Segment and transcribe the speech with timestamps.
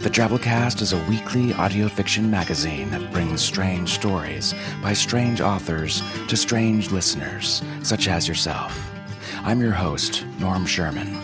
[0.00, 6.02] The Drabblecast is a weekly audio fiction magazine that brings strange stories by strange authors
[6.28, 8.90] to strange listeners, such as yourself.
[9.42, 11.18] I'm your host, Norm Sherman.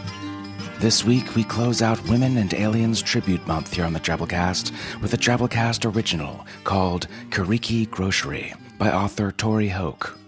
[0.79, 5.15] This week, we close out Women and Aliens Tribute Month here on the Drabblecast with
[5.15, 10.19] a Drabblecast original called Kiriki Grocery by author Tory Hoke.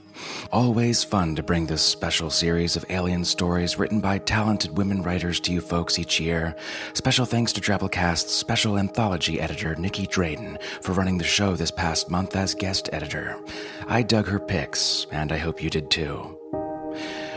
[0.53, 5.41] Always fun to bring this special series of alien stories written by talented women writers
[5.41, 6.55] to you folks each year.
[6.95, 12.11] Special thanks to Drabblecast's special anthology editor, Nicky Drayden, for running the show this past
[12.11, 13.39] month as guest editor.
[13.87, 16.38] I dug her picks, and I hope you did too.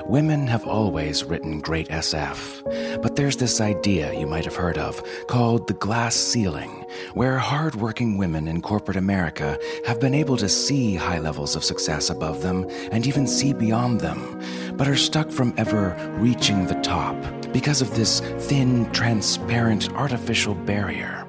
[0.06, 5.02] Women have always written great SF, but there's this idea you might have heard of
[5.28, 10.96] called the glass ceiling, where hardworking women in corporate America have been able to see
[10.96, 14.42] high levels of success above them and even see beyond them,
[14.76, 17.16] but are stuck from ever reaching the top
[17.54, 21.28] because of this thin, transparent, artificial barrier.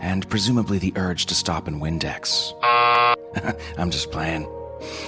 [0.00, 2.54] And presumably the urge to stop and Windex.
[3.78, 4.48] I'm just playing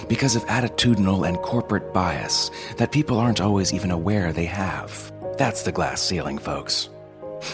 [0.09, 5.13] because of attitudinal and corporate bias that people aren't always even aware they have.
[5.39, 6.89] That's the glass ceiling, folks.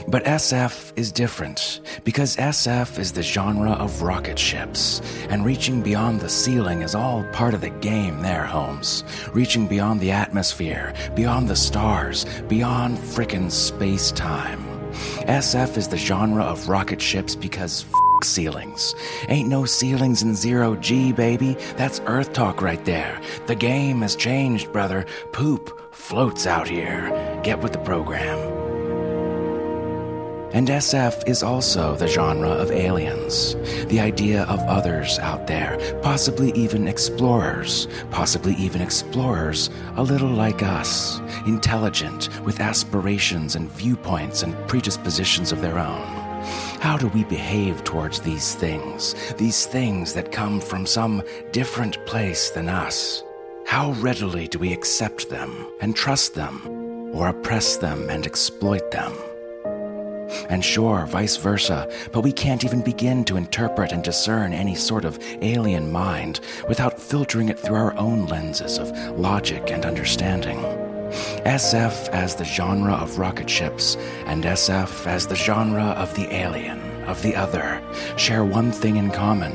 [0.09, 6.21] But SF is different because SF is the genre of rocket ships, and reaching beyond
[6.21, 9.05] the ceiling is all part of the game there, Holmes.
[9.33, 14.65] Reaching beyond the atmosphere, beyond the stars, beyond frickin' space time.
[15.27, 17.85] SF is the genre of rocket ships because
[18.25, 18.95] ceilings.
[19.29, 21.55] Ain't no ceilings in zero G, baby.
[21.77, 23.21] That's Earth talk right there.
[23.47, 25.07] The game has changed, brother.
[25.33, 27.41] Poop floats out here.
[27.43, 28.61] Get with the program.
[30.53, 33.55] And SF is also the genre of aliens,
[33.87, 40.65] the idea of others out there, possibly even explorers, possibly even explorers a little like
[40.65, 46.20] us, intelligent, with aspirations and viewpoints and predispositions of their own.
[46.81, 52.49] How do we behave towards these things, these things that come from some different place
[52.49, 53.23] than us?
[53.67, 59.13] How readily do we accept them and trust them, or oppress them and exploit them?
[60.49, 65.05] and sure, vice versa, but we can't even begin to interpret and discern any sort
[65.05, 70.80] of alien mind without filtering it through our own lenses of logic and understanding.
[71.45, 76.81] SF as the genre of rocket ships, and SF as the genre of the alien,
[77.05, 77.83] of the other,
[78.17, 79.53] share one thing in common,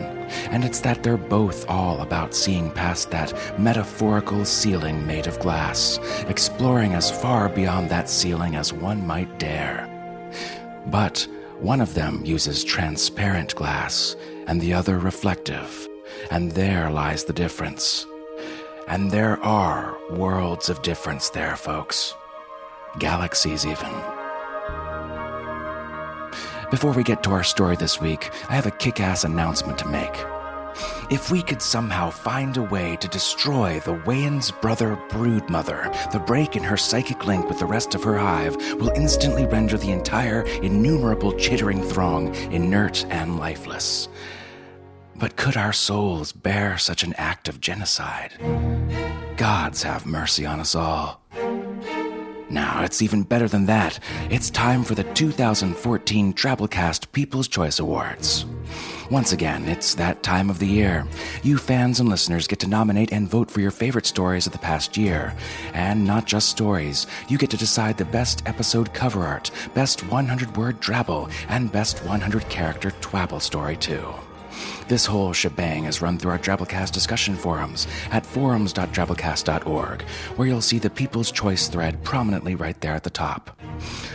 [0.50, 6.00] and it's that they're both all about seeing past that metaphorical ceiling made of glass,
[6.28, 9.90] exploring as far beyond that ceiling as one might dare.
[10.88, 11.28] But
[11.60, 14.16] one of them uses transparent glass
[14.48, 15.88] and the other reflective,
[16.30, 18.06] and there lies the difference.
[18.88, 22.14] And there are worlds of difference there, folks.
[23.00, 23.92] Galaxies, even.
[26.70, 29.88] Before we get to our story this week, I have a kick ass announcement to
[29.88, 30.24] make.
[31.10, 36.56] If we could somehow find a way to destroy the Wayans brother broodmother, the break
[36.56, 40.42] in her psychic link with the rest of her hive will instantly render the entire
[40.62, 44.10] innumerable chittering throng inert and lifeless.
[45.18, 48.34] But could our souls bear such an act of genocide?
[49.38, 51.22] Gods have mercy on us all.
[52.50, 54.00] Now, it's even better than that.
[54.30, 58.46] It's time for the 2014 Drabblecast People's Choice Awards.
[59.10, 61.08] Once again, it's that time of the year.
[61.44, 64.60] You fans and listeners get to nominate and vote for your favorite stories of the
[64.60, 65.34] past year.
[65.74, 70.56] And not just stories, you get to decide the best episode cover art, best 100
[70.56, 74.14] word drabble, and best 100 character twabble story, too.
[74.88, 80.02] This whole shebang is run through our Drabblecast discussion forums at forums.drabblecast.org,
[80.36, 83.60] where you'll see the People's Choice thread prominently right there at the top.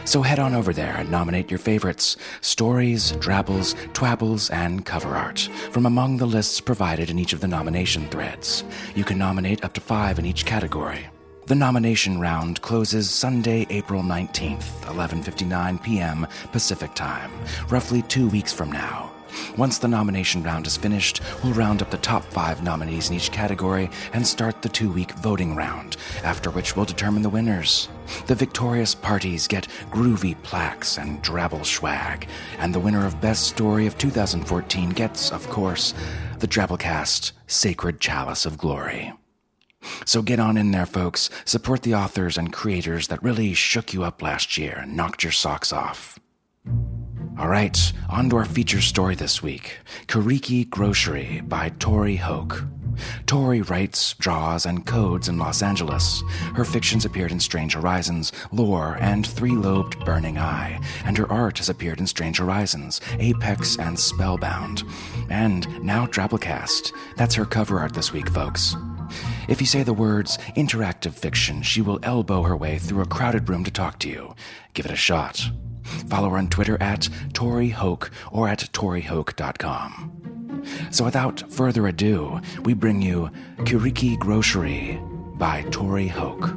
[0.05, 5.49] So head on over there and nominate your favorites stories, drabbles, twabbles, and cover art
[5.71, 8.65] from among the lists provided in each of the nomination threads.
[8.95, 11.09] You can nominate up to five in each category.
[11.47, 16.27] The nomination round closes Sunday, April 19th, 11:59 p.m.
[16.53, 17.33] Pacific Time,
[17.69, 19.11] roughly 2 weeks from now.
[19.57, 23.33] Once the nomination round is finished, we'll round up the top 5 nominees in each
[23.33, 27.89] category and start the 2-week voting round, after which we'll determine the winners.
[28.27, 32.29] The victorious parties get groovy plaques and drabble swag,
[32.59, 35.95] and the winner of Best Story of 2014 gets, of course,
[36.39, 39.13] the Drabblecast Sacred Chalice of Glory.
[40.05, 41.31] So get on in there, folks.
[41.47, 45.33] Support the authors and creators that really shook you up last year and knocked your
[45.33, 46.20] socks off.
[47.41, 49.79] All right, on to our feature story this week
[50.09, 52.65] Kiriki Grocery by Tory Hoke.
[53.25, 56.23] Tory writes, draws, and codes in Los Angeles.
[56.55, 61.57] Her fictions appeared in Strange Horizons, Lore, and Three Lobed Burning Eye, and her art
[61.57, 64.83] has appeared in Strange Horizons, Apex, and Spellbound.
[65.31, 66.93] And now Drabblecast.
[67.17, 68.77] That's her cover art this week, folks.
[69.49, 73.49] If you say the words interactive fiction, she will elbow her way through a crowded
[73.49, 74.35] room to talk to you.
[74.75, 75.51] Give it a shot.
[76.09, 80.17] Follow her on Twitter at Tory Hoke or at ToryHoke.com.
[80.91, 85.01] So without further ado, we bring you Kiriki Grocery
[85.39, 86.55] by Tory Hoke.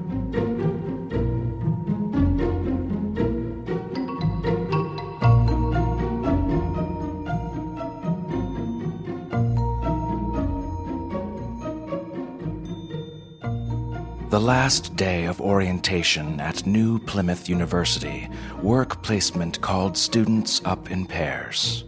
[14.33, 18.27] The last day of orientation at New Plymouth University,
[18.63, 21.83] work placement called students up in pairs.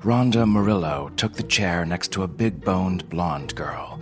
[0.00, 4.00] Rhonda Morillo took the chair next to a big boned blonde girl.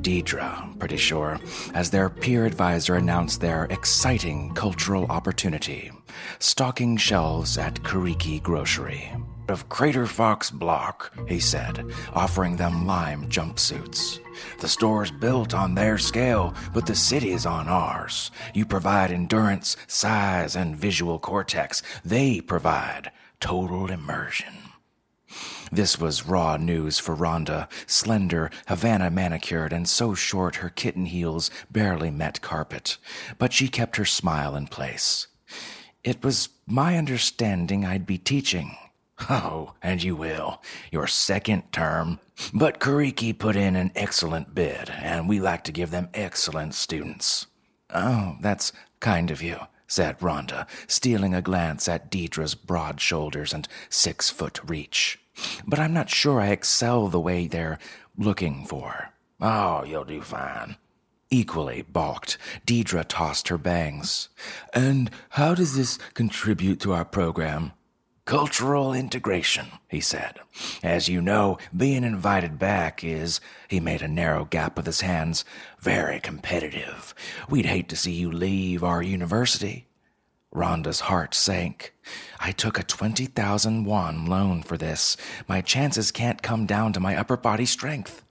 [0.00, 1.38] Deirdre, pretty sure,
[1.74, 5.92] as their peer advisor announced their exciting cultural opportunity
[6.38, 9.12] stocking shelves at Kiriki Grocery.
[9.46, 14.18] Of Crater Fox Block, he said, offering them lime jumpsuits.
[14.60, 18.30] The store's built on their scale, but the city's on ours.
[18.54, 21.82] You provide endurance, size, and visual cortex.
[22.04, 24.54] They provide total immersion.
[25.70, 31.50] This was raw news for Rhonda, slender, Havana manicured, and so short her kitten heels
[31.70, 32.96] barely met carpet.
[33.38, 35.26] But she kept her smile in place.
[36.02, 38.76] It was my understanding I'd be teaching.
[39.30, 40.62] Oh, and you will.
[40.90, 42.18] Your second term.
[42.52, 47.46] But Kiriki put in an excellent bid, and we like to give them excellent students.
[47.90, 53.68] Oh, that's kind of you, said Rhonda, stealing a glance at Deirdre's broad shoulders and
[53.88, 55.20] six foot reach.
[55.66, 57.78] But I'm not sure I excel the way they're
[58.16, 59.10] looking for.
[59.40, 60.76] Oh, you'll do fine.
[61.30, 64.28] Equally balked, Deirdre tossed her bangs.
[64.72, 67.72] And how does this contribute to our program?
[68.24, 70.40] Cultural integration, he said.
[70.82, 73.38] As you know, being invited back is,
[73.68, 75.44] he made a narrow gap with his hands,
[75.78, 77.14] very competitive.
[77.50, 79.88] We'd hate to see you leave our university.
[80.54, 81.92] Rhonda's heart sank.
[82.40, 85.18] I took a 20,000 won loan for this.
[85.46, 88.22] My chances can't come down to my upper body strength.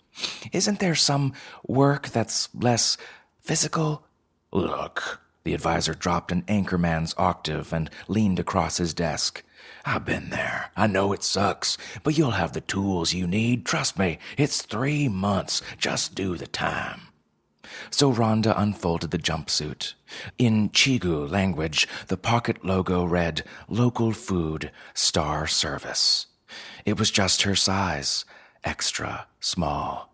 [0.51, 1.33] Isn't there some
[1.67, 2.97] work that's less
[3.41, 4.07] physical?
[4.51, 9.43] Look, the advisor dropped an anchorman's octave and leaned across his desk.
[9.85, 10.71] I've been there.
[10.75, 13.65] I know it sucks, but you'll have the tools you need.
[13.65, 15.61] Trust me, it's three months.
[15.77, 17.01] Just do the time.
[17.89, 19.93] So Rhonda unfolded the jumpsuit.
[20.37, 26.27] In Chigu language, the pocket logo read Local Food Star Service.
[26.85, 28.25] It was just her size,
[28.63, 30.12] extra small.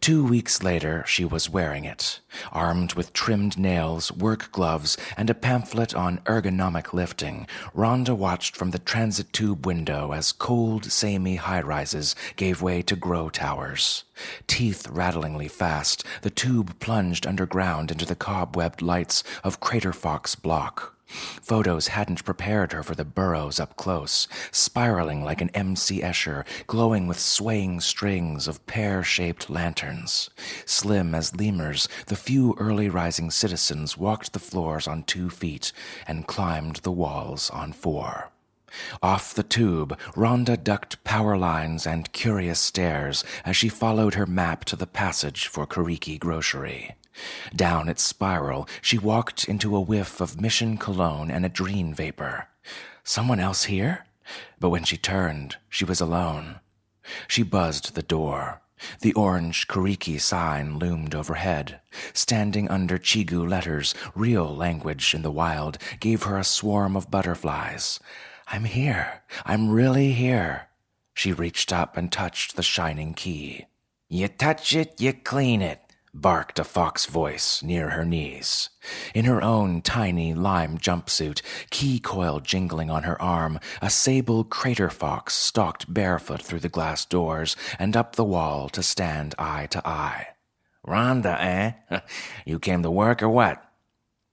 [0.00, 5.34] Two weeks later, she was wearing it, armed with trimmed nails, work gloves, and a
[5.34, 7.46] pamphlet on ergonomic lifting.
[7.74, 12.96] Rhonda watched from the transit tube window as cold, samey high rises gave way to
[12.96, 14.04] grow towers.
[14.46, 20.96] Teeth rattlingly fast, the tube plunged underground into the cobwebbed lights of Crater Fox Block.
[21.42, 26.00] Photos hadn't prepared her for the burrows up close, spiraling like an M.C.
[26.00, 30.30] Escher, glowing with swaying strings of pear shaped lanterns.
[30.64, 35.72] Slim as lemurs, the few early rising citizens walked the floors on two feet
[36.06, 38.29] and climbed the walls on four.
[39.02, 44.64] Off the tube, Rhonda ducked power lines and curious stares as she followed her map
[44.66, 46.94] to the passage for Kiriki Grocery.
[47.54, 52.48] Down its spiral, she walked into a whiff of mission cologne and adrene vapor.
[53.04, 54.06] Someone else here?
[54.58, 56.60] But when she turned, she was alone.
[57.26, 58.62] She buzzed the door.
[59.00, 61.80] The orange Kiriki sign loomed overhead.
[62.14, 68.00] Standing under Chigu letters, real language in the wild, gave her a swarm of butterflies.
[68.52, 69.22] I'm here.
[69.46, 70.66] I'm really here.
[71.14, 73.66] She reached up and touched the shining key.
[74.08, 75.80] You touch it, you clean it,
[76.12, 78.70] barked a fox voice near her knees.
[79.14, 84.90] In her own tiny lime jumpsuit, key coil jingling on her arm, a sable crater
[84.90, 89.86] fox stalked barefoot through the glass doors and up the wall to stand eye to
[89.86, 90.26] eye.
[90.84, 92.00] Rhonda, eh?
[92.44, 93.62] you came to work or what?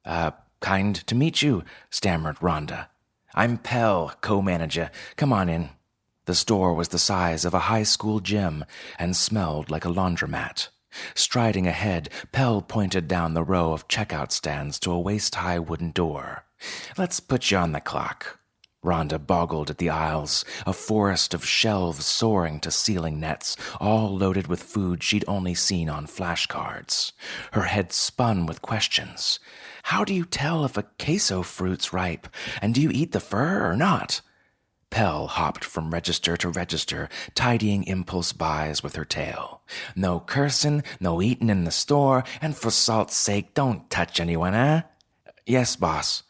[0.03, 2.87] Uh, kind to meet you, stammered Rhonda.
[3.37, 4.89] I'm Pell, co manager.
[5.15, 5.69] Come on in.
[6.25, 8.65] The store was the size of a high school gym
[8.97, 10.69] and smelled like a laundromat.
[11.13, 15.91] Striding ahead, Pell pointed down the row of checkout stands to a waist high wooden
[15.91, 16.45] door.
[16.97, 18.39] Let's put you on the clock.
[18.83, 24.47] Rhonda boggled at the aisles, a forest of shelves soaring to ceiling nets, all loaded
[24.47, 27.11] with food she'd only seen on flashcards.
[27.51, 29.39] Her head spun with questions.
[29.87, 32.27] How do you tell if a queso fruit's ripe?
[32.61, 34.19] And do you eat the fur or not?
[34.89, 39.61] Pell hopped from register to register, tidying impulse buys with her tail.
[39.95, 44.81] No cursin', no eatin' in the store, and for salt's sake, don't touch anyone, eh?
[45.45, 46.23] Yes, boss.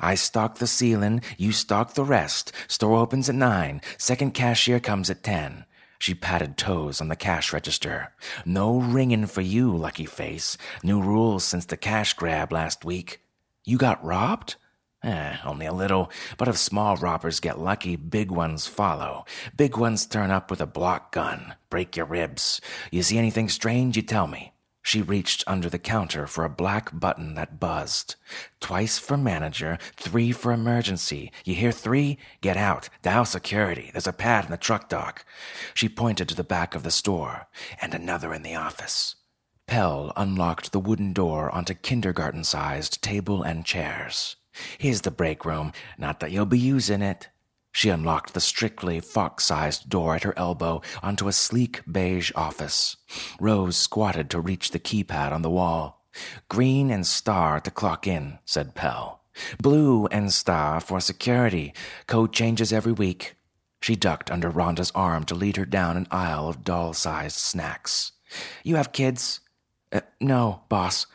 [0.00, 2.52] I stock the ceiling, you stock the rest.
[2.68, 3.82] Store opens at nine.
[3.98, 5.66] Second cashier comes at ten.
[6.04, 8.12] She patted toes on the cash register.
[8.44, 10.58] No ringing for you, lucky face.
[10.82, 13.22] New rules since the cash grab last week.
[13.64, 14.56] You got robbed?
[15.02, 19.24] Eh, only a little, but if small robbers get lucky, big ones follow.
[19.56, 22.60] Big ones turn up with a block gun, break your ribs.
[22.90, 24.53] You see anything strange, you tell me.
[24.86, 28.16] She reached under the counter for a black button that buzzed.
[28.60, 31.32] Twice for manager, three for emergency.
[31.42, 32.18] You hear three?
[32.42, 32.90] Get out.
[33.00, 33.90] Dial security.
[33.90, 35.24] There's a pad in the truck dock.
[35.72, 37.48] She pointed to the back of the store.
[37.80, 39.16] And another in the office.
[39.66, 44.36] Pell unlocked the wooden door onto kindergarten sized table and chairs.
[44.76, 45.72] Here's the break room.
[45.96, 47.28] Not that you'll be using it.
[47.76, 52.96] She unlocked the strictly fox sized door at her elbow onto a sleek beige office.
[53.40, 56.06] Rose squatted to reach the keypad on the wall.
[56.48, 59.22] Green and star to clock in, said Pell.
[59.60, 61.74] Blue and star for security.
[62.06, 63.34] Code changes every week.
[63.82, 68.12] She ducked under Rhonda's arm to lead her down an aisle of doll sized snacks.
[68.62, 69.40] You have kids?
[69.90, 71.08] Uh, no, boss.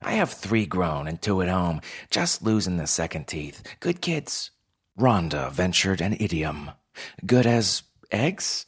[0.00, 3.64] I have three grown and two at home, just losing the second teeth.
[3.80, 4.52] Good kids.
[4.98, 6.70] Rhonda ventured an idiom.
[7.26, 8.66] Good as eggs?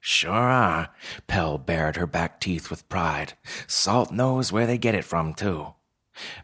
[0.00, 0.90] Sure are.
[1.26, 3.34] Pell bared her back teeth with pride.
[3.66, 5.74] Salt knows where they get it from, too.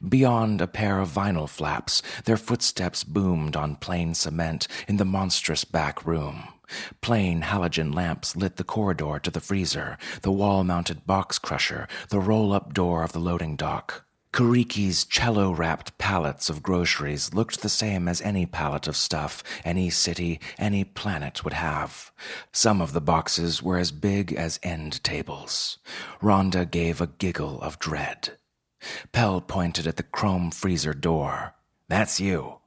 [0.06, 5.64] Beyond a pair of vinyl flaps, their footsteps boomed on plain cement in the monstrous
[5.64, 6.48] back room.
[7.02, 12.20] Plain halogen lamps lit the corridor to the freezer, the wall mounted box crusher, the
[12.20, 14.04] roll up door of the loading dock.
[14.32, 19.90] Kiriki's cello wrapped pallets of groceries looked the same as any pallet of stuff any
[19.90, 22.12] city, any planet would have.
[22.52, 25.78] Some of the boxes were as big as end tables.
[26.22, 28.36] Rhonda gave a giggle of dread.
[29.12, 31.54] Pell pointed at the chrome freezer door.
[31.88, 32.57] That's you.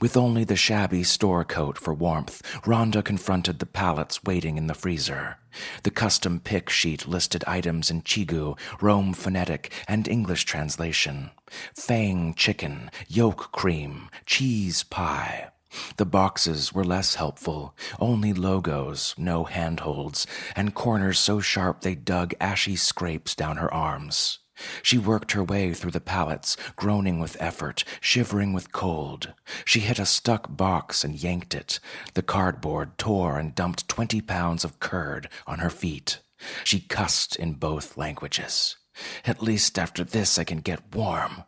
[0.00, 4.74] With only the shabby store coat for warmth, Rhonda confronted the pallets waiting in the
[4.74, 5.38] freezer.
[5.82, 11.30] The custom pick sheet listed items in Chigu, Rome phonetic, and English translation.
[11.74, 15.50] Fang chicken, yolk cream, cheese pie.
[15.96, 22.34] The boxes were less helpful, only logos, no handholds, and corners so sharp they dug
[22.40, 24.40] ashy scrapes down her arms.
[24.82, 29.32] She worked her way through the pallets, groaning with effort, shivering with cold.
[29.64, 31.80] She hit a stuck box and yanked it.
[32.14, 36.20] The cardboard tore and dumped twenty pounds of curd on her feet.
[36.64, 38.76] She cussed in both languages.
[39.24, 41.44] At least after this I can get warm.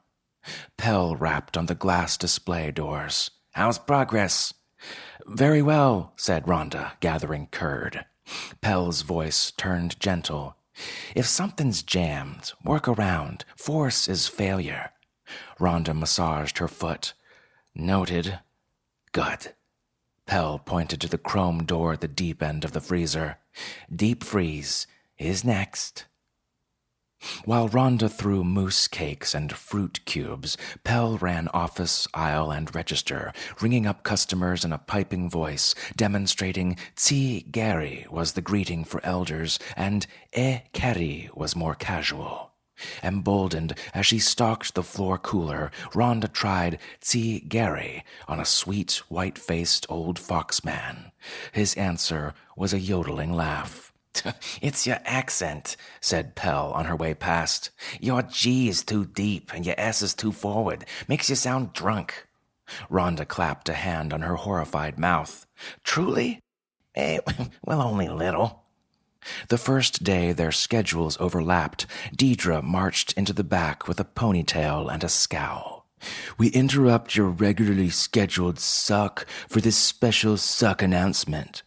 [0.77, 3.31] Pell rapped on the glass display doors.
[3.53, 4.53] How's progress?
[5.27, 8.05] Very well, said Rhonda, gathering curd.
[8.61, 10.57] Pell's voice turned gentle.
[11.15, 13.45] If something's jammed, work around.
[13.57, 14.93] Force is failure.
[15.59, 17.15] Rhonda massaged her foot.
[17.75, 18.41] Noted.
[19.13, 19.55] Good.
[20.27, 23.39] Pell pointed to the chrome door at the deep end of the freezer.
[23.95, 24.87] Deep freeze
[25.19, 26.07] is next.
[27.45, 33.87] While Rhonda threw moose cakes and fruit cubes, Pell ran office, aisle, and register, ringing
[33.87, 40.07] up customers in a piping voice, demonstrating Tsi Gary was the greeting for elders and
[40.37, 42.53] E Keri was more casual.
[43.03, 49.39] Emboldened as she stalked the floor cooler, Rhonda tried Tsi Gary on a sweet, white
[49.39, 51.13] faced old fox man.
[51.53, 53.92] His answer was a yodeling laugh.
[54.63, 57.71] it's your accent, said Pell on her way past.
[58.01, 60.85] Your G is too deep and your S is too forward.
[61.09, 62.27] Makes you sound drunk.
[62.91, 65.47] Rhonda clapped a hand on her horrified mouth.
[65.85, 66.41] Truly?
[66.95, 67.19] Eh,
[67.65, 68.65] well, only a little.
[69.49, 75.05] The first day their schedules overlapped, Deirdre marched into the back with a ponytail and
[75.05, 75.87] a scowl.
[76.37, 81.63] We interrupt your regularly scheduled suck for this special suck announcement.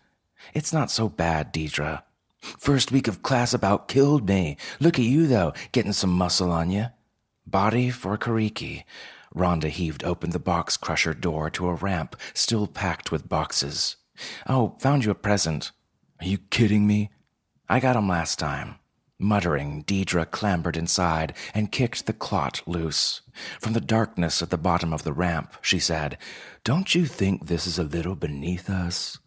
[0.54, 2.04] It's not so bad, Deirdre.
[2.60, 4.58] First week of class about killed me.
[4.80, 6.88] Look at you, though, getting some muscle on you.
[7.48, 8.84] Body for Kiriki.
[9.36, 13.98] Rhonda heaved open the box crusher door to a ramp still packed with boxes.
[14.48, 15.72] Oh, found you a present.
[16.22, 17.12] Are you kidding me?
[17.68, 18.76] I got him last time.
[19.18, 23.22] Muttering, Deirdre clambered inside and kicked the clot loose.
[23.60, 26.18] From the darkness at the bottom of the ramp, she said,
[26.64, 29.18] Don't you think this is a little beneath us?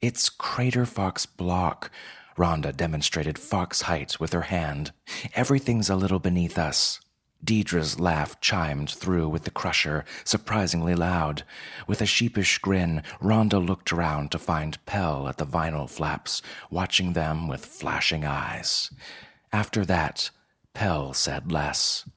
[0.00, 1.90] It's Crater Fox Block.
[2.36, 4.92] Rhonda demonstrated fox Heights with her hand.
[5.34, 7.00] Everything's a little beneath us.
[7.44, 11.42] Deirdre's laugh chimed through with the crusher, surprisingly loud.
[11.86, 17.14] With a sheepish grin, Rhonda looked around to find Pell at the vinyl flaps, watching
[17.14, 18.90] them with flashing eyes.
[19.52, 20.30] After that,
[20.72, 22.08] Pell said less.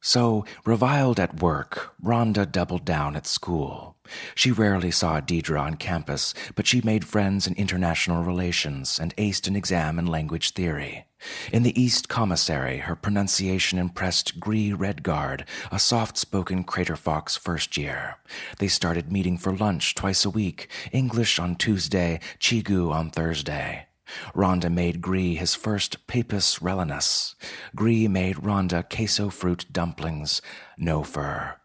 [0.00, 3.96] So, reviled at work, Rhonda doubled down at school.
[4.34, 9.46] She rarely saw Deirdre on campus, but she made friends in international relations and aced
[9.46, 11.04] an exam in language theory.
[11.52, 17.76] In the East Commissary, her pronunciation impressed Gree Redguard, a soft spoken Crater Fox first
[17.76, 18.16] year.
[18.58, 23.86] They started meeting for lunch twice a week English on Tuesday, Chigu on Thursday.
[24.34, 27.34] Rhonda made Gree his first papas rellenas.
[27.74, 30.42] Gree made Rhonda queso fruit dumplings,
[30.76, 31.56] no fur.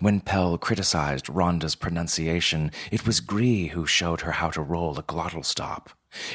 [0.00, 5.02] When Pell criticized Rhonda's pronunciation, it was Gree who showed her how to roll a
[5.02, 5.90] glottal stop.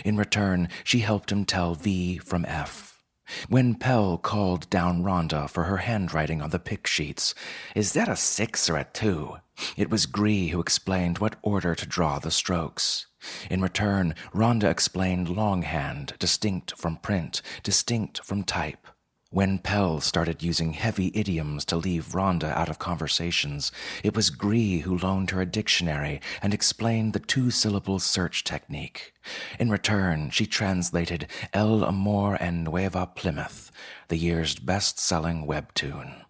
[0.06, 3.02] In return, she helped him tell V from F.
[3.48, 7.34] When Pell called down Rhonda for her handwriting on the pick sheets,
[7.76, 9.38] is that a six or a two?
[9.78, 13.08] It was Gree who explained what order to draw the strokes.
[13.50, 18.88] In return, Rhonda explained longhand, distinct from print, distinct from type.
[19.34, 23.72] When Pell started using heavy idioms to leave Rhonda out of conversations,
[24.04, 29.14] it was Gree who loaned her a dictionary and explained the two syllable search technique.
[29.58, 33.72] In return, she translated El Amor en Nueva Plymouth,
[34.10, 36.26] the year's best selling webtoon.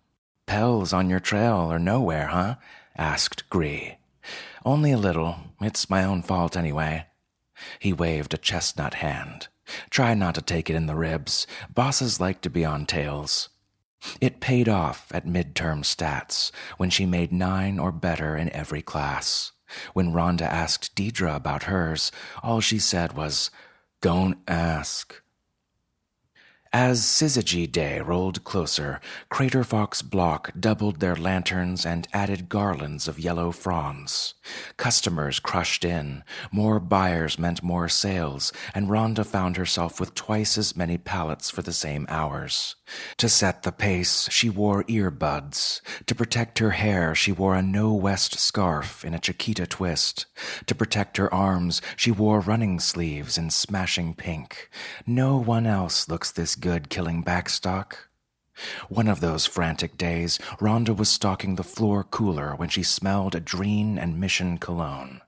[0.45, 2.58] Pell's on your trail or nowhere, huh?
[2.95, 3.97] asked Gree.
[4.63, 5.38] Only a little.
[5.60, 7.08] It's my own fault anyway.
[7.80, 9.47] He waved a chestnut hand.
[9.89, 11.47] Try not to take it in the ribs.
[11.74, 13.50] Bosses like to be on tails.
[14.19, 19.52] It paid off at midterm stats when she made nine or better in every class.
[19.93, 22.12] When Rhonda asked Deirdre about hers,
[22.43, 23.52] all she said was,
[24.02, 25.21] Don't ask.
[26.73, 33.19] As Syzygy Day rolled closer, Crater Fox Block doubled their lanterns and added garlands of
[33.19, 34.36] yellow fronds.
[34.77, 36.23] Customers crushed in.
[36.49, 41.62] More buyers meant more sales, and Rhonda found herself with twice as many pallets for
[41.62, 42.77] the same hours.
[43.17, 45.82] To set the pace, she wore earbuds.
[46.08, 50.25] To protect her hair, she wore a no west scarf in a Chiquita twist.
[50.65, 54.69] To protect her arms, she wore running sleeves in smashing pink.
[55.06, 57.93] No one else looks this good killing backstock.
[58.89, 63.97] One of those frantic days, Rhonda was stalking the floor cooler when she smelled Adrene
[63.97, 65.21] and Mission cologne.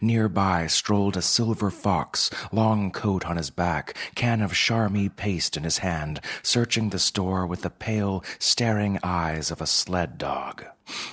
[0.00, 5.64] Nearby strolled a silver fox, long coat on his back, can of Charmy paste in
[5.64, 10.64] his hand, searching the store with the pale, staring eyes of a sled dog.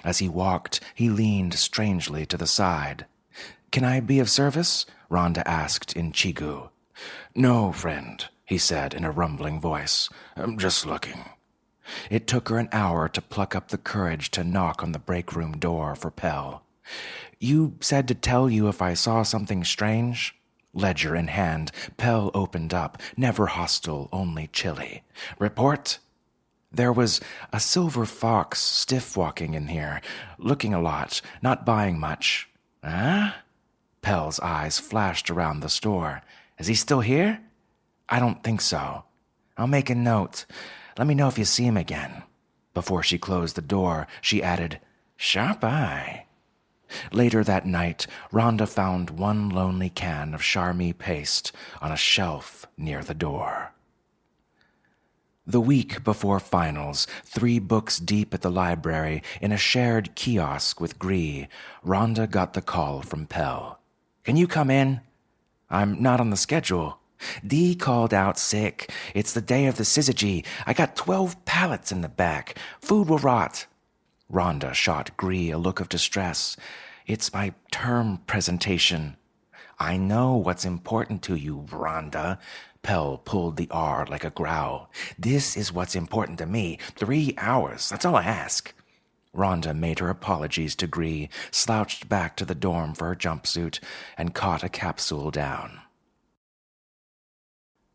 [0.04, 3.06] As he walked, he leaned strangely to the side.
[3.72, 4.86] Can I be of service?
[5.12, 6.70] Rhonda asked in Chigu.
[7.36, 10.10] No, friend, he said in a rumbling voice.
[10.36, 11.26] I'm just looking.
[12.10, 15.36] It took her an hour to pluck up the courage to knock on the break
[15.36, 16.64] room door for Pell.
[17.40, 20.36] You said to tell you if I saw something strange?
[20.74, 25.04] Ledger in hand, Pell opened up, never hostile, only chilly.
[25.40, 26.00] Report?
[26.72, 27.22] There was
[27.54, 30.02] a silver fox stiff walking in here,
[30.38, 32.50] looking a lot, not buying much.
[32.84, 33.32] Huh?
[34.02, 36.22] Pell's eyes flashed around the store.
[36.60, 37.40] Is he still here?
[38.10, 39.06] I don't think so.
[39.58, 40.46] I'll make a note.
[40.98, 42.24] Let me know if you see him again.
[42.74, 44.80] Before she closed the door, she added,
[45.16, 46.26] Sharp eye.
[47.12, 53.04] Later that night, Rhonda found one lonely can of Charmy paste on a shelf near
[53.04, 53.72] the door.
[55.48, 60.98] The week before finals, three books deep at the library, in a shared kiosk with
[60.98, 61.48] Gree,
[61.86, 63.80] Rhonda got the call from Pell.
[64.24, 65.02] Can you come in?
[65.70, 66.98] I'm not on the schedule.
[67.46, 68.92] Dee called out sick.
[69.14, 70.44] It's the day of the syzygy.
[70.66, 72.58] I got twelve pallets in the back.
[72.82, 73.68] Food will rot.
[74.32, 76.58] Rhonda shot Gree a look of distress.
[77.06, 79.18] It's my term presentation.
[79.80, 82.40] I know what's important to you, Rhonda.
[82.82, 84.90] Pell pulled the R like a growl.
[85.18, 86.80] This is what's important to me.
[86.96, 87.90] Three hours.
[87.90, 88.74] That's all I ask.
[89.36, 93.80] Rhonda made her apologies to Gree, slouched back to the dorm for her jumpsuit,
[94.18, 95.82] and caught a capsule down.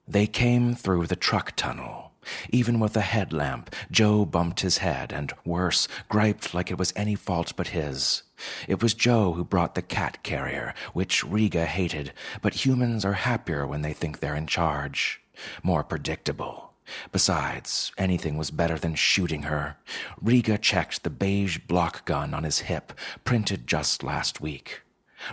[0.07, 2.10] They came through the truck tunnel.
[2.51, 7.15] Even with a headlamp, Joe bumped his head and, worse, griped like it was any
[7.15, 8.23] fault but his.
[8.69, 13.67] It was Joe who brought the cat carrier, which Riga hated, but humans are happier
[13.67, 15.21] when they think they're in charge.
[15.63, 16.73] More predictable.
[17.13, 19.77] Besides, anything was better than shooting her.
[20.21, 22.93] Riga checked the beige block gun on his hip,
[23.25, 24.83] printed just last week.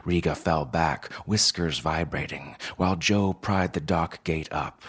[0.04, 4.82] Riga fell back, whiskers vibrating, while Joe pried the dock gate up.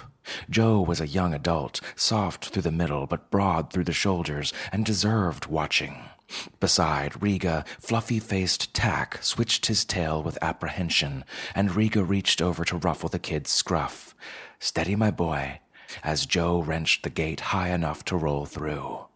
[0.51, 4.85] Joe was a young adult, soft through the middle but broad through the shoulders, and
[4.85, 5.97] deserved watching.
[6.61, 12.77] Beside Riga, fluffy faced Tack switched his tail with apprehension, and Riga reached over to
[12.77, 14.15] ruffle the kid's scruff.
[14.61, 15.61] Steady, my boy,
[16.05, 19.08] as Joe wrenched the gate high enough to roll through.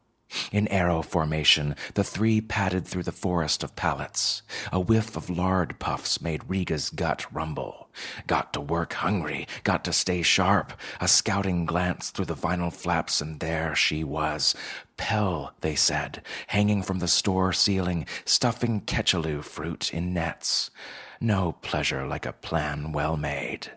[0.51, 4.43] In arrow formation, the three padded through the forest of pallets.
[4.73, 7.89] A whiff of lard puffs made Riga's gut rumble.
[8.27, 10.73] Got to work hungry, got to stay sharp.
[11.01, 14.55] A scouting glance through the vinyl flaps, and there she was.
[14.97, 20.71] Pell, they said, hanging from the store ceiling, stuffing ketchaloo fruit in nets.
[21.21, 23.73] No pleasure like a plan well made.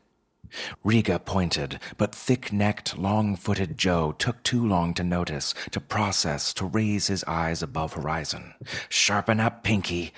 [0.83, 6.53] Riga pointed, but thick necked, long footed Joe took too long to notice, to process,
[6.55, 8.53] to raise his eyes above horizon.
[8.89, 10.13] Sharpen up, Pinky!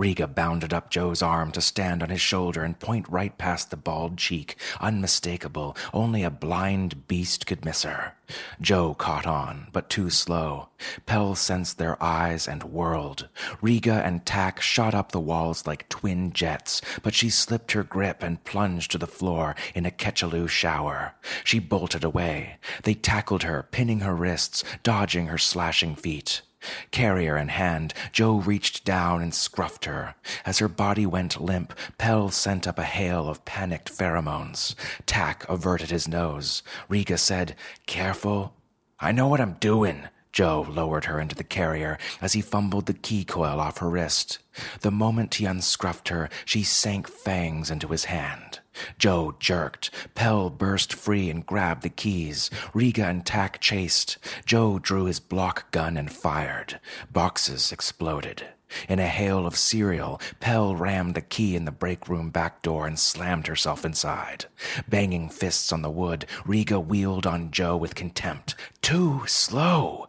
[0.00, 3.76] Riga bounded up Joe's arm to stand on his shoulder and point right past the
[3.76, 5.76] bald cheek, unmistakable.
[5.92, 8.14] Only a blind beast could miss her.
[8.62, 10.70] Joe caught on, but too slow.
[11.04, 13.28] Pell sensed their eyes and whirled.
[13.60, 18.22] Riga and Tack shot up the walls like twin jets, but she slipped her grip
[18.22, 21.12] and plunged to the floor in a ketchaloo shower.
[21.44, 22.56] She bolted away.
[22.84, 26.40] They tackled her, pinning her wrists, dodging her slashing feet.
[26.90, 30.14] Carrier in hand, Joe reached down and scruffed her.
[30.44, 34.74] As her body went limp, Pell sent up a hail of panicked pheromones.
[35.06, 36.62] Tack averted his nose.
[36.88, 38.54] Riga said, Careful.
[38.98, 40.08] I know what I'm doing.
[40.32, 44.38] Joe lowered her into the carrier as he fumbled the key coil off her wrist.
[44.80, 48.60] The moment he unscruffed her, she sank fangs into his hand.
[48.98, 49.90] Joe jerked.
[50.14, 52.50] Pell burst free and grabbed the keys.
[52.72, 54.18] Riga and Tack chased.
[54.44, 56.80] Joe drew his block gun and fired.
[57.12, 58.46] Boxes exploded.
[58.88, 62.86] In a hail of cereal, Pell rammed the key in the break room back door
[62.86, 64.44] and slammed herself inside.
[64.88, 68.54] Banging fists on the wood, Riga wheeled on Joe with contempt.
[68.80, 70.08] Too slow!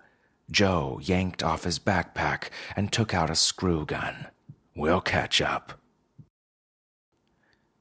[0.52, 4.28] Joe yanked off his backpack and took out a screw gun.
[4.76, 5.81] We'll catch up.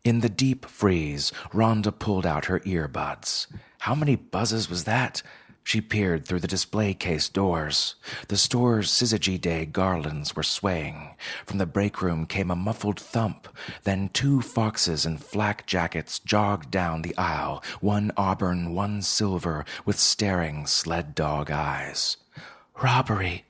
[0.03, 3.47] In the deep freeze, Rhonda pulled out her earbuds.
[3.81, 5.23] How many buzzes was that?
[5.63, 7.97] She peered through the display case doors.
[8.29, 11.17] The store's Syzygy Day garlands were swaying.
[11.45, 13.47] From the break room came a muffled thump.
[13.85, 19.99] Then two foxes in flak jackets jogged down the aisle, one auburn, one silver, with
[19.99, 22.17] staring sled dog eyes.
[22.83, 23.45] Robbery!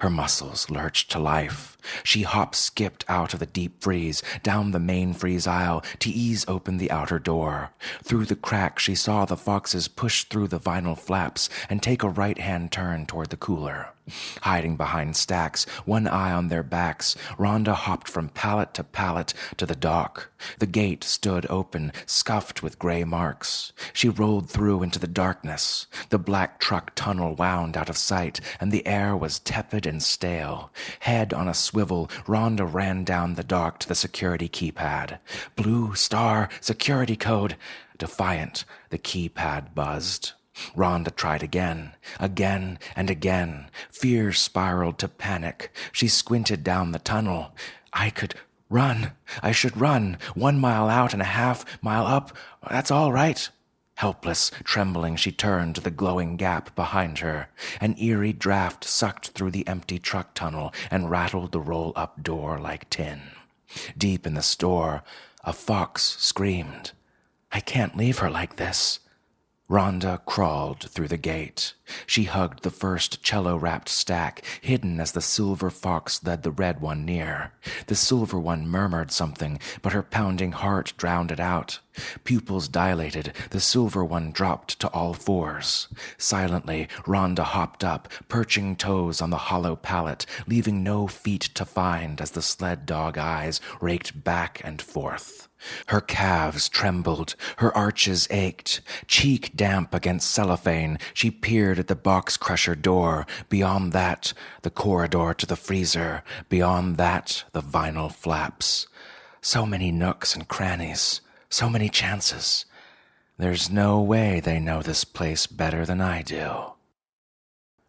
[0.00, 1.76] Her muscles lurched to life.
[2.02, 6.46] She hop skipped out of the deep freeze, down the main freeze aisle, to ease
[6.48, 7.70] open the outer door.
[8.02, 12.08] Through the crack, she saw the foxes push through the vinyl flaps and take a
[12.08, 13.90] right hand turn toward the cooler.
[14.42, 19.66] Hiding behind stacks, one eye on their backs, Rhonda hopped from pallet to pallet to
[19.66, 20.30] the dock.
[20.58, 23.72] The gate stood open, scuffed with gray marks.
[23.92, 25.86] She rolled through into the darkness.
[26.08, 30.70] The black truck tunnel wound out of sight, and the air was tepid and stale.
[31.00, 35.18] Head on a swivel, Rhonda ran down the dock to the security keypad.
[35.56, 37.56] Blue Star Security Code.
[37.98, 40.32] Defiant, the keypad buzzed.
[40.76, 43.70] Rhonda tried again, again, and again.
[43.90, 45.72] Fear spiraled to panic.
[45.92, 47.54] She squinted down the tunnel.
[47.92, 48.34] I could
[48.68, 49.12] run.
[49.42, 50.18] I should run.
[50.34, 52.36] One mile out and a half mile up.
[52.68, 53.48] That's all right.
[53.96, 57.48] Helpless, trembling, she turned to the glowing gap behind her.
[57.82, 62.58] An eerie draft sucked through the empty truck tunnel and rattled the roll up door
[62.58, 63.20] like tin.
[63.98, 65.02] Deep in the store,
[65.44, 66.92] a fox screamed.
[67.52, 69.00] I can't leave her like this.
[69.70, 71.74] Rhonda crawled through the gate.
[72.04, 76.80] She hugged the first cello wrapped stack, hidden as the silver fox led the red
[76.80, 77.52] one near.
[77.86, 81.78] The silver one murmured something, but her pounding heart drowned it out.
[82.24, 85.86] Pupils dilated, the silver one dropped to all fours.
[86.18, 92.20] Silently, Rhonda hopped up, perching toes on the hollow pallet, leaving no feet to find
[92.20, 95.46] as the sled dog eyes raked back and forth.
[95.86, 98.80] Her calves trembled, her arches ached.
[99.06, 103.26] Cheek damp against cellophane, she peered at the box crusher door.
[103.48, 106.22] Beyond that, the corridor to the freezer.
[106.48, 108.86] Beyond that, the vinyl flaps.
[109.40, 112.66] So many nooks and crannies, so many chances.
[113.38, 116.74] There's no way they know this place better than I do.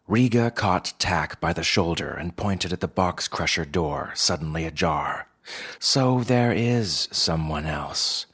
[0.08, 5.28] Riga caught Tack by the shoulder and pointed at the box crusher door, suddenly ajar.
[5.78, 8.26] So there is someone else.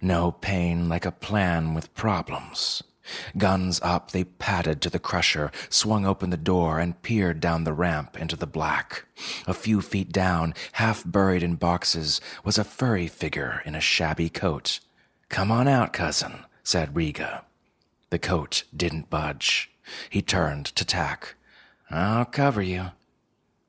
[0.00, 2.82] No pain like a plan with problems.
[3.36, 7.72] Guns up, they padded to the crusher, swung open the door, and peered down the
[7.72, 9.06] ramp into the black.
[9.46, 14.28] A few feet down, half buried in boxes, was a furry figure in a shabby
[14.28, 14.80] coat.
[15.28, 17.44] Come on out, cousin, said Riga.
[18.10, 19.70] The coat didn't budge.
[20.10, 21.34] He turned to Tack.
[21.90, 22.90] I'll cover you.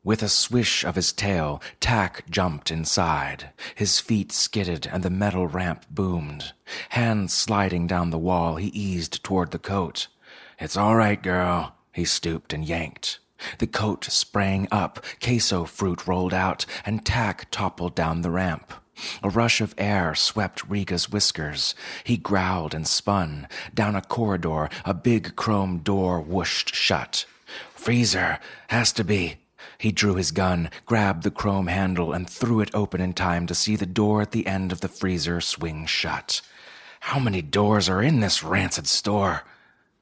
[0.04, 3.50] With a swish of his tail, Tack jumped inside.
[3.76, 6.54] His feet skidded and the metal ramp boomed.
[6.90, 10.08] Hands sliding down the wall, he eased toward the coat.
[10.58, 11.76] It's all right, girl.
[11.92, 13.20] He stooped and yanked.
[13.58, 18.72] The coat sprang up, queso fruit rolled out, and Tack toppled down the ramp.
[19.22, 21.76] A rush of air swept Riga's whiskers.
[22.04, 23.48] He growled and spun.
[23.74, 27.26] Down a corridor, a big chrome door whooshed shut.
[27.74, 29.38] Freezer, has to be.
[29.80, 33.56] He drew his gun, grabbed the chrome handle, and threw it open in time to
[33.56, 36.42] see the door at the end of the freezer swing shut.
[37.00, 39.44] How many doors are in this rancid store?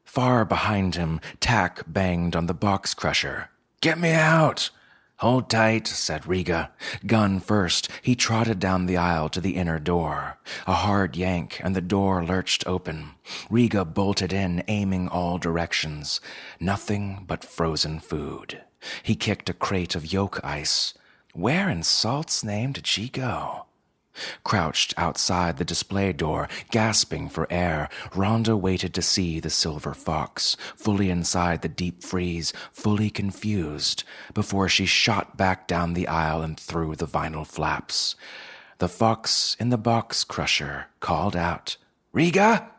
[0.03, 3.51] Far behind him, Tack banged on the box crusher.
[3.79, 4.71] Get me out!
[5.17, 6.71] Hold tight, said Riga.
[7.05, 10.39] Gun first, he trotted down the aisle to the inner door.
[10.65, 13.11] A hard yank, and the door lurched open.
[13.49, 16.19] Riga bolted in, aiming all directions.
[16.59, 18.63] Nothing but frozen food.
[19.03, 20.93] He kicked a crate of yolk ice.
[21.33, 23.65] Where in salt's name did she go?
[24.43, 30.57] Crouched outside the display door, gasping for air, Rhonda waited to see the silver fox,
[30.75, 36.59] fully inside the deep freeze, fully confused, before she shot back down the aisle and
[36.59, 38.15] through the vinyl flaps.
[38.79, 41.77] The fox in the box crusher called out,
[42.11, 42.71] Riga!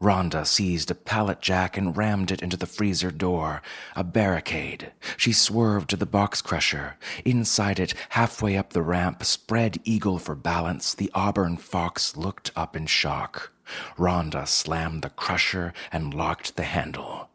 [0.00, 3.62] Rhonda seized a pallet jack and rammed it into the freezer door,
[3.94, 4.92] a barricade.
[5.16, 6.96] She swerved to the box crusher.
[7.24, 12.76] Inside it, halfway up the ramp, spread eagle for balance, the auburn fox looked up
[12.76, 13.52] in shock.
[13.96, 17.30] Rhonda slammed the crusher and locked the handle.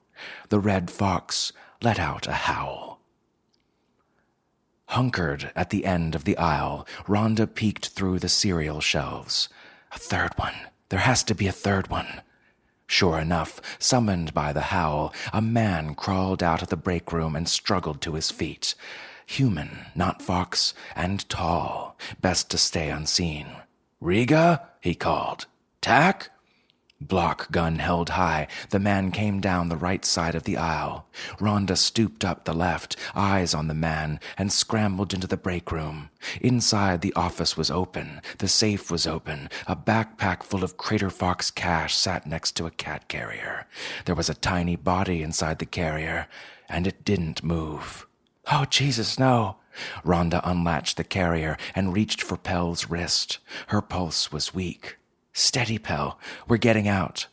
[0.49, 2.99] The red fox let out a howl.
[4.89, 9.49] Hunkered at the end of the aisle, Rhonda peeked through the cereal shelves.
[9.93, 10.53] A third one.
[10.89, 12.21] There has to be a third one.
[12.91, 17.47] Sure enough, summoned by the howl, a man crawled out of the break room and
[17.47, 18.75] struggled to his feet.
[19.25, 21.97] Human, not fox, and tall.
[22.19, 23.47] Best to stay unseen.
[24.01, 24.67] Riga?
[24.81, 25.45] he called.
[25.79, 26.31] Tack?
[27.01, 31.07] Block gun held high, the man came down the right side of the aisle.
[31.39, 36.11] Rhonda stooped up the left, eyes on the man, and scrambled into the break room.
[36.41, 41.49] Inside, the office was open, the safe was open, a backpack full of Crater Fox
[41.49, 43.65] cash sat next to a cat carrier.
[44.05, 46.27] There was a tiny body inside the carrier,
[46.69, 48.05] and it didn't move.
[48.51, 49.57] Oh, Jesus, no!
[50.05, 53.39] Rhonda unlatched the carrier and reached for Pell's wrist.
[53.67, 54.97] Her pulse was weak.
[55.33, 56.19] Steady, Pell.
[56.47, 57.27] We're getting out.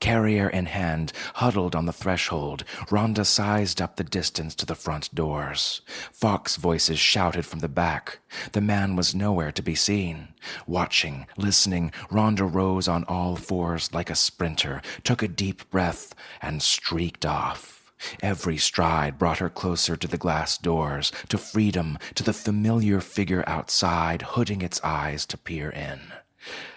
[0.00, 5.14] Carrier in hand, huddled on the threshold, Rhonda sized up the distance to the front
[5.14, 5.80] doors.
[6.12, 8.18] Fox voices shouted from the back.
[8.52, 10.28] The man was nowhere to be seen.
[10.66, 16.62] Watching, listening, Rhonda rose on all fours like a sprinter, took a deep breath, and
[16.62, 17.90] streaked off.
[18.22, 23.44] Every stride brought her closer to the glass doors, to freedom, to the familiar figure
[23.46, 26.00] outside, hooding its eyes to peer in.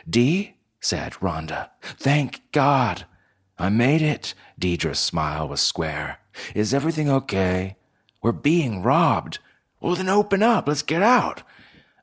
[0.10, 0.57] Dee?
[0.80, 1.70] Said Rhonda.
[1.82, 3.06] Thank God.
[3.58, 4.34] I made it.
[4.60, 6.20] Deirdre's smile was square.
[6.54, 7.78] Is everything okay?
[8.22, 9.40] We're being robbed.
[9.80, 10.68] Well, then open up.
[10.68, 11.44] Let's get out.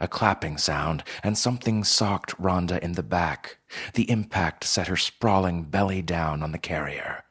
[0.00, 3.58] A clapping sound, and something socked Rhonda in the back.
[3.94, 7.24] The impact set her sprawling belly down on the carrier.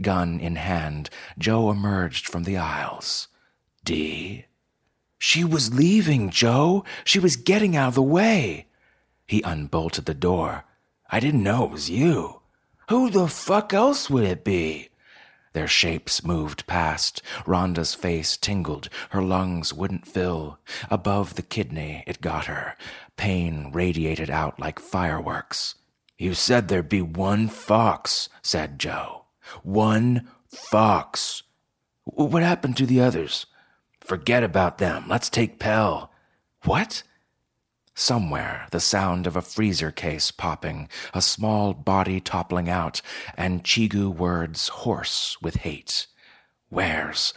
[0.00, 3.28] Gun in hand, Joe emerged from the aisles.
[3.84, 4.46] Dee.
[5.18, 6.84] She was leaving, Joe.
[7.04, 8.66] She was getting out of the way.
[9.26, 10.64] He unbolted the door.
[11.10, 12.40] I didn't know it was you.
[12.88, 14.88] Who the fuck else would it be?
[15.52, 17.22] Their shapes moved past.
[17.44, 18.88] Rhonda's face tingled.
[19.10, 20.60] Her lungs wouldn't fill.
[20.88, 22.76] Above the kidney, it got her.
[23.16, 25.74] Pain radiated out like fireworks.
[26.18, 29.24] You said there'd be one fox, said Joe.
[29.62, 31.42] One fox.
[32.04, 33.46] What happened to the others?
[34.00, 35.06] Forget about them.
[35.08, 36.12] Let's take Pell.
[36.64, 37.02] What?
[38.00, 43.02] Somewhere, the sound of a freezer case popping, a small body toppling out,
[43.36, 46.06] and Chigu words hoarse with hate.
[46.70, 47.34] Where's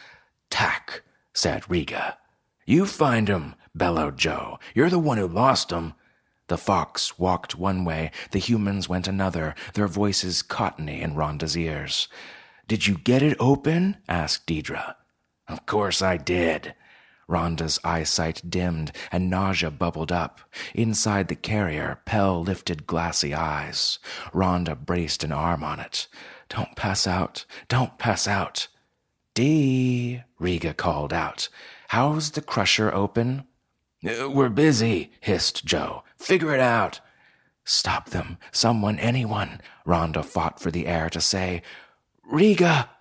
[0.49, 1.01] Tack?
[1.33, 2.17] said Riga.
[2.65, 4.57] You find him, bellowed Joe.
[4.73, 5.95] You're the one who lost him.
[6.47, 12.07] The fox walked one way, the humans went another, their voices cottony in Rhonda's ears.
[12.69, 13.97] Did you get it open?
[14.07, 14.95] asked Deidre.
[15.45, 16.73] Of course I did.
[17.33, 20.39] Rhonda's eyesight dimmed and nausea bubbled up.
[20.75, 23.97] Inside the carrier, Pell lifted glassy eyes.
[24.31, 26.07] Rhonda braced an arm on it.
[26.49, 27.45] Don't pass out.
[27.69, 28.67] Don't pass out.
[29.33, 31.49] Dee, Riga called out.
[31.87, 33.45] How's the crusher open?
[34.07, 36.03] Uh, we're busy, hissed Joe.
[36.17, 36.99] Figure it out.
[37.65, 38.37] Stop them.
[38.51, 39.59] Someone, anyone.
[39.87, 41.63] Rhonda fought for the air to say,
[42.23, 42.91] Riga!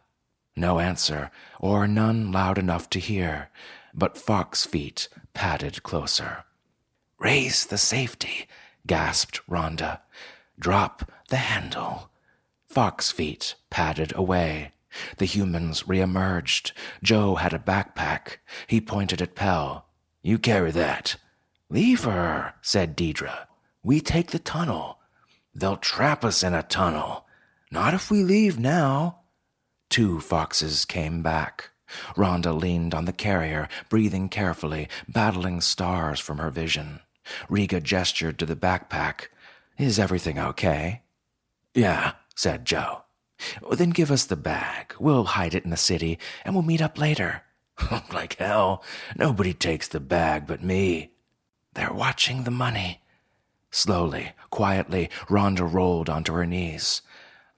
[0.56, 3.50] No answer, or none loud enough to hear
[3.94, 6.44] but Fox feet padded closer.
[7.18, 8.48] Raise the safety,
[8.86, 10.00] gasped Rhonda.
[10.58, 12.10] Drop the handle.
[12.68, 14.72] Fox feet padded away.
[15.18, 16.72] The humans reemerged.
[17.02, 18.36] Joe had a backpack.
[18.66, 19.86] He pointed at Pell.
[20.22, 21.16] You carry that.
[21.68, 23.48] Leave her, said Deirdre.
[23.82, 24.98] We take the tunnel.
[25.54, 27.26] They'll trap us in a tunnel.
[27.70, 29.20] Not if we leave now.
[29.88, 31.71] Two foxes came back.
[32.16, 37.00] Rhonda leaned on the carrier, breathing carefully, battling stars from her vision.
[37.48, 39.28] Riga gestured to the backpack.
[39.78, 41.02] Is everything okay?
[41.74, 43.02] Yeah, said Joe.
[43.70, 44.94] Then give us the bag.
[45.00, 47.42] We'll hide it in the city, and we'll meet up later.
[48.12, 48.82] like hell.
[49.16, 51.12] Nobody takes the bag but me.
[51.74, 53.00] They're watching the money.
[53.70, 57.00] Slowly, quietly, Rhonda rolled onto her knees.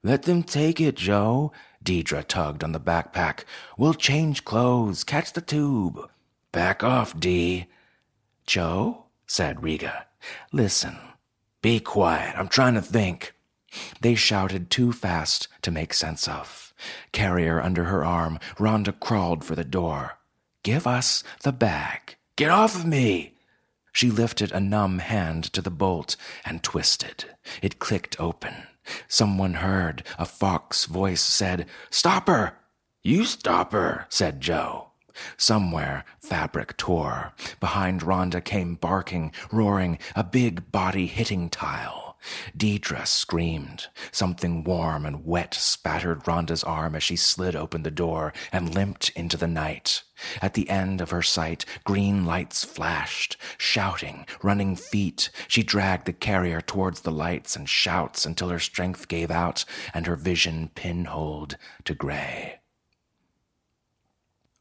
[0.03, 1.53] Let them take it, Joe.
[1.85, 3.45] Deirdre tugged on the backpack.
[3.77, 6.11] We'll change clothes, catch the tube.
[6.51, 7.67] Back off, Dee.
[8.47, 10.07] Joe, said Riga.
[10.53, 10.97] Listen.
[11.63, 12.35] Be quiet.
[12.37, 13.35] I'm trying to think.
[14.01, 16.73] They shouted too fast to make sense of.
[17.13, 20.19] Carrier under her arm, Rhonda crawled for the door.
[20.63, 22.17] Give us the bag.
[22.37, 23.35] Get off of me!
[23.93, 27.27] She lifted a numb hand to the bolt and twisted.
[27.63, 28.55] It clicked open.
[29.09, 30.03] Someone heard.
[30.19, 32.59] A fox voice said, Stop her!
[33.03, 34.89] You stop her, said Joe.
[35.37, 37.33] Somewhere, fabric tore.
[37.61, 42.17] Behind Rhonda came barking, roaring, a big body hitting tile.
[42.57, 43.89] Deirdre screamed.
[44.11, 49.11] Something warm and wet spattered Rhonda's arm as she slid open the door and limped
[49.11, 50.03] into the night.
[50.41, 53.37] At the end of her sight, green lights flashed.
[53.59, 59.09] Shouting, running feet, she dragged the carrier towards the lights and shouts until her strength
[59.09, 62.61] gave out and her vision pinholed to gray.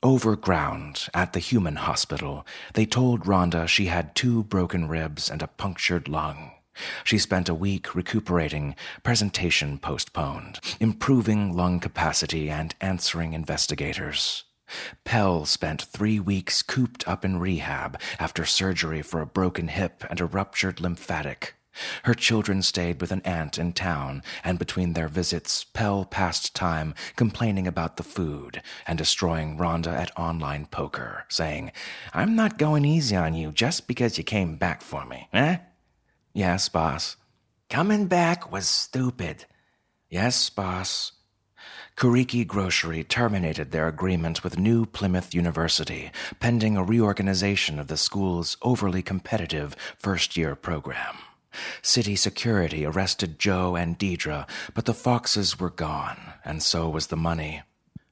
[0.04, 5.48] Overground at the human hospital, they told Rhonda she had two broken ribs and a
[5.48, 6.52] punctured lung.
[7.04, 14.44] She spent a week recuperating, presentation postponed, improving lung capacity, and answering investigators.
[15.04, 20.20] Pell spent three weeks cooped up in rehab after surgery for a broken hip and
[20.20, 21.56] a ruptured lymphatic.
[22.04, 26.94] Her children stayed with an aunt in town, and between their visits, Pell passed time
[27.16, 31.72] complaining about the food and destroying Rhonda at online poker, saying,
[32.14, 35.58] I'm not going easy on you just because you came back for me, eh?
[36.34, 37.16] Yes, boss.
[37.70, 39.46] Coming back was stupid.
[40.10, 41.14] Yes, boss.
[41.96, 48.58] Kiriki Grocery terminated their agreement with New Plymouth University, pending a reorganization of the school's
[48.62, 51.16] overly competitive first year program.
[51.82, 57.16] City security arrested Joe and Deirdre, but the Foxes were gone, and so was the
[57.16, 57.62] money.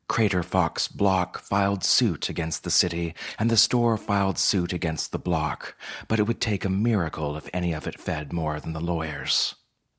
[0.07, 5.19] Crater Fox Block filed suit against the city, and the store filed suit against the
[5.19, 5.75] block,
[6.07, 9.55] but it would take a miracle if any of it fed more than the lawyers.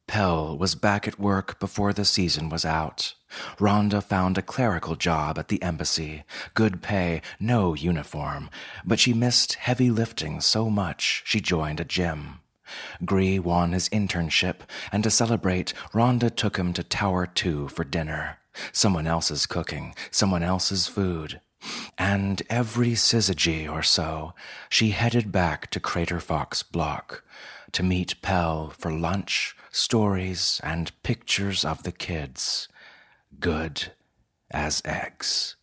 [0.06, 3.14] Pell was back at work before the season was out.
[3.58, 6.24] Rhonda found a clerical job at the embassy.
[6.54, 8.50] Good pay, no uniform,
[8.84, 12.40] but she missed heavy lifting so much she joined a gym.
[13.04, 14.60] Gree won his internship,
[14.90, 18.38] and to celebrate, Rhonda took him to Tower 2 for dinner.
[18.72, 21.40] Someone else's cooking, someone else's food.
[21.98, 24.34] And every syzygy or so,
[24.68, 27.24] she headed back to Crater Fox Block
[27.72, 32.68] to meet Pell for lunch, stories, and pictures of the kids.
[33.40, 33.92] Good
[34.50, 35.56] as eggs.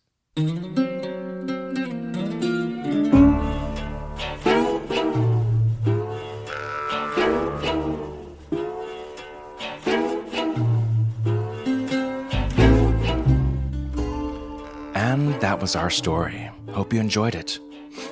[15.40, 16.50] That was our story.
[16.70, 17.58] Hope you enjoyed it.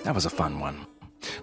[0.05, 0.87] That was a fun one.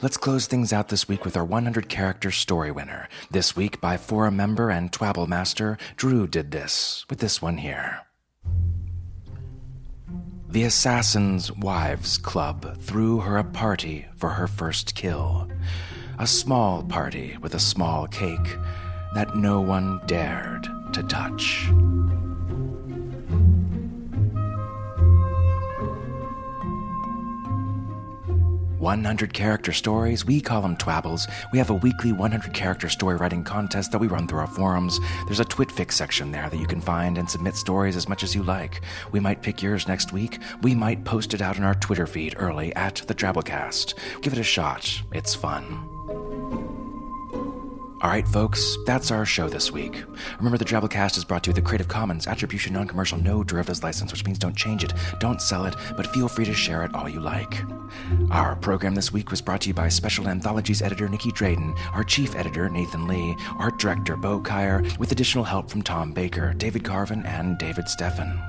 [0.02, 3.08] Let's close things out this week with our 100 character story winner.
[3.30, 8.02] This week by forum member and Twabble master, Drew did this with this one here.
[10.50, 15.50] The Assassin's Wives Club threw her a party for her first kill.
[16.18, 18.58] A small party with a small cake
[19.14, 21.70] that no one dared to touch.
[28.86, 30.26] 100 character stories.
[30.26, 31.28] We call them Twabbles.
[31.52, 35.00] We have a weekly 100 character story writing contest that we run through our forums.
[35.26, 38.36] There's a TwitFix section there that you can find and submit stories as much as
[38.36, 38.82] you like.
[39.12, 40.38] We might pick yours next week.
[40.62, 43.96] We might post it out in our Twitter feed early at the Drabblecast.
[44.22, 45.02] Give it a shot.
[45.12, 45.95] It's fun.
[48.06, 50.04] All right, folks, that's our show this week.
[50.38, 53.44] Remember, the Drabblecast is brought to you with the Creative Commons Attribution Non Commercial No
[53.44, 56.84] Derivatives License, which means don't change it, don't sell it, but feel free to share
[56.84, 57.64] it all you like.
[58.30, 62.04] Our program this week was brought to you by Special Anthologies editor Nicky Drayden, our
[62.04, 66.84] chief editor Nathan Lee, art director Bo Kaier, with additional help from Tom Baker, David
[66.84, 68.40] Carvin, and David Steffen.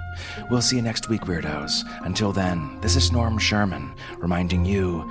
[0.51, 1.83] We'll see you next week, weirdos.
[2.05, 5.11] Until then, this is Norm Sherman, reminding you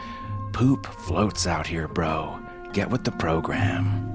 [0.53, 2.39] poop floats out here, bro.
[2.73, 4.14] Get with the program.